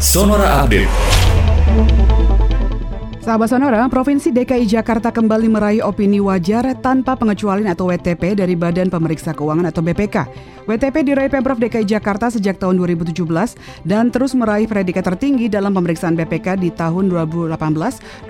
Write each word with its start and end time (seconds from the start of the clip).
Sonora 0.00 0.64
Update. 0.64 0.88
Sahabat 3.20 3.52
Sonora, 3.52 3.84
Provinsi 3.92 4.32
DKI 4.32 4.64
Jakarta 4.64 5.12
kembali 5.12 5.44
meraih 5.52 5.84
opini 5.84 6.16
wajar 6.24 6.72
tanpa 6.80 7.20
pengecualian 7.20 7.68
atau 7.68 7.92
WTP 7.92 8.32
dari 8.32 8.56
Badan 8.56 8.88
Pemeriksa 8.88 9.36
Keuangan 9.36 9.68
atau 9.68 9.84
BPK. 9.84 10.24
WTP 10.64 11.04
diraih 11.04 11.28
Pemprov 11.28 11.60
DKI 11.60 11.84
Jakarta 11.84 12.32
sejak 12.32 12.56
tahun 12.56 12.80
2017 12.80 13.12
dan 13.84 14.08
terus 14.08 14.32
meraih 14.32 14.64
predikat 14.64 15.04
tertinggi 15.04 15.52
dalam 15.52 15.76
pemeriksaan 15.76 16.16
BPK 16.16 16.56
di 16.56 16.72
tahun 16.72 17.12
2018, 17.12 17.60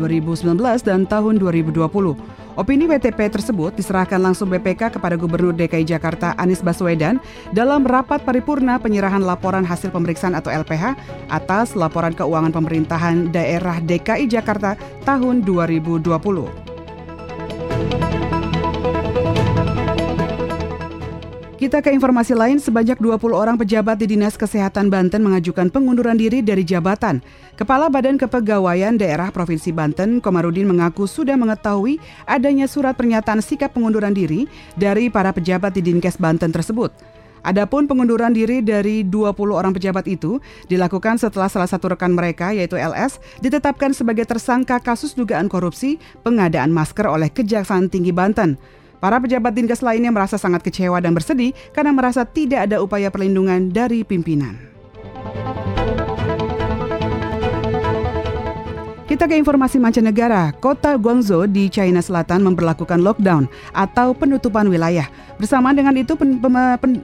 2019, 0.00 0.88
dan 0.88 1.04
tahun 1.04 1.36
2020. 1.36 2.47
Opini 2.58 2.90
WTP 2.90 3.30
tersebut 3.30 3.70
diserahkan 3.78 4.18
langsung 4.18 4.50
BPK 4.50 4.98
kepada 4.98 5.14
Gubernur 5.14 5.54
DKI 5.54 5.86
Jakarta 5.86 6.34
Anies 6.34 6.58
Baswedan 6.58 7.22
dalam 7.54 7.86
rapat 7.86 8.26
paripurna 8.26 8.82
penyerahan 8.82 9.22
laporan 9.22 9.62
hasil 9.62 9.94
pemeriksaan 9.94 10.34
atau 10.34 10.50
LPH 10.50 10.98
atas 11.30 11.78
laporan 11.78 12.18
keuangan 12.18 12.50
pemerintahan 12.50 13.30
daerah 13.30 13.78
DKI 13.78 14.26
Jakarta 14.26 14.74
tahun 15.06 15.46
2020. 15.46 16.67
Kita 21.58 21.82
ke 21.82 21.90
informasi 21.90 22.38
lain, 22.38 22.62
sebanyak 22.62 23.02
20 23.02 23.34
orang 23.34 23.58
pejabat 23.58 23.98
di 23.98 24.14
Dinas 24.14 24.38
Kesehatan 24.38 24.94
Banten 24.94 25.26
mengajukan 25.26 25.74
pengunduran 25.74 26.14
diri 26.14 26.38
dari 26.38 26.62
jabatan. 26.62 27.18
Kepala 27.58 27.90
Badan 27.90 28.14
Kepegawaian 28.14 28.94
Daerah 28.94 29.34
Provinsi 29.34 29.74
Banten, 29.74 30.22
Komarudin 30.22 30.70
mengaku 30.70 31.10
sudah 31.10 31.34
mengetahui 31.34 31.98
adanya 32.30 32.70
surat 32.70 32.94
pernyataan 32.94 33.42
sikap 33.42 33.74
pengunduran 33.74 34.14
diri 34.14 34.46
dari 34.78 35.10
para 35.10 35.34
pejabat 35.34 35.74
di 35.74 35.82
Dinkes 35.82 36.22
Banten 36.22 36.54
tersebut. 36.54 36.94
Adapun 37.42 37.90
pengunduran 37.90 38.30
diri 38.30 38.62
dari 38.62 39.02
20 39.02 39.34
orang 39.50 39.74
pejabat 39.74 40.06
itu 40.06 40.38
dilakukan 40.70 41.18
setelah 41.18 41.50
salah 41.50 41.66
satu 41.66 41.90
rekan 41.90 42.14
mereka 42.14 42.54
yaitu 42.54 42.78
LS 42.78 43.18
ditetapkan 43.42 43.90
sebagai 43.90 44.30
tersangka 44.30 44.78
kasus 44.78 45.10
dugaan 45.10 45.50
korupsi 45.50 45.98
pengadaan 46.22 46.70
masker 46.70 47.10
oleh 47.10 47.34
Kejaksaan 47.34 47.90
Tinggi 47.90 48.14
Banten. 48.14 48.78
Para 48.98 49.22
pejabat 49.22 49.54
Dinkes 49.54 49.78
lainnya 49.78 50.10
merasa 50.10 50.34
sangat 50.34 50.66
kecewa 50.66 50.98
dan 50.98 51.14
bersedih 51.14 51.54
karena 51.70 51.94
merasa 51.94 52.26
tidak 52.26 52.66
ada 52.66 52.82
upaya 52.82 53.14
perlindungan 53.14 53.70
dari 53.70 54.02
pimpinan. 54.02 54.58
Kita 59.08 59.24
ke 59.24 59.40
informasi 59.40 59.80
mancanegara. 59.80 60.52
Kota 60.60 60.92
Guangzhou 61.00 61.48
di 61.48 61.72
China 61.72 62.04
Selatan 62.04 62.44
memperlakukan 62.44 63.00
lockdown 63.00 63.48
atau 63.72 64.12
penutupan 64.12 64.68
wilayah. 64.68 65.08
Bersamaan 65.40 65.72
dengan 65.72 65.96
itu, 65.96 66.12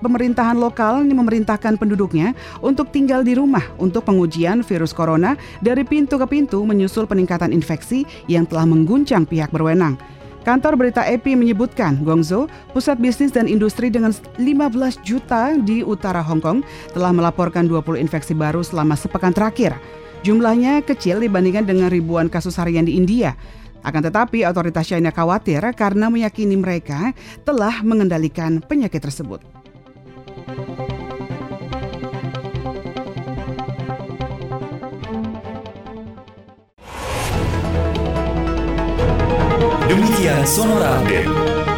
pemerintahan 0.00 0.56
lokal 0.56 1.04
memerintahkan 1.04 1.76
penduduknya 1.76 2.32
untuk 2.64 2.88
tinggal 2.88 3.20
di 3.20 3.36
rumah 3.36 3.62
untuk 3.76 4.08
pengujian 4.08 4.64
virus 4.64 4.96
corona 4.96 5.36
dari 5.60 5.84
pintu 5.84 6.16
ke 6.16 6.24
pintu 6.24 6.64
menyusul 6.64 7.04
peningkatan 7.04 7.52
infeksi 7.52 8.08
yang 8.32 8.48
telah 8.48 8.64
mengguncang 8.64 9.28
pihak 9.28 9.52
berwenang. 9.52 10.00
Kantor 10.40 10.80
berita 10.80 11.04
EP 11.04 11.36
menyebutkan 11.36 12.00
Guangzhou, 12.00 12.48
pusat 12.72 12.96
bisnis 12.96 13.28
dan 13.28 13.44
industri 13.44 13.92
dengan 13.92 14.08
15 14.40 15.04
juta 15.04 15.52
di 15.60 15.84
utara 15.84 16.24
Hong 16.24 16.40
Kong, 16.40 16.64
telah 16.96 17.12
melaporkan 17.12 17.68
20 17.68 18.00
infeksi 18.00 18.32
baru 18.32 18.64
selama 18.64 18.96
sepekan 18.96 19.36
terakhir. 19.36 19.76
Jumlahnya 20.24 20.80
kecil 20.80 21.20
dibandingkan 21.20 21.68
dengan 21.68 21.92
ribuan 21.92 22.32
kasus 22.32 22.56
harian 22.56 22.88
di 22.88 22.96
India. 22.96 23.36
Akan 23.84 24.00
tetapi 24.00 24.44
otoritas 24.48 24.88
China 24.88 25.12
khawatir 25.12 25.60
karena 25.76 26.08
meyakini 26.08 26.56
mereka 26.56 27.12
telah 27.44 27.84
mengendalikan 27.84 28.60
penyakit 28.64 29.00
tersebut. 29.00 29.59
Demikian 39.90 40.46
Sonora 40.46 41.02
Update. 41.02 41.69